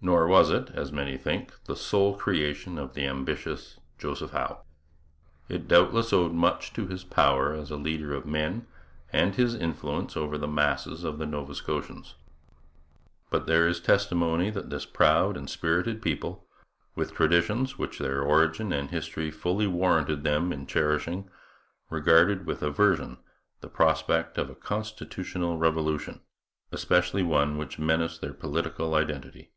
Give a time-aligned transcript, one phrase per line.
[0.00, 4.62] Nor was it, as many think, the sole creation of the ambitious Joseph Howe.
[5.48, 8.68] It doubtless owed much to his power as a leader of men
[9.12, 12.14] and his influence over the masses of the Nova Scotians.
[13.28, 16.46] But there is testimony that this proud and spirited people,
[16.94, 21.28] with traditions which their origin and history fully warranted them in cherishing,
[21.90, 23.18] regarded with aversion
[23.62, 26.20] the prospect of a constitutional revolution,
[26.70, 29.50] especially one which menaced their political identity.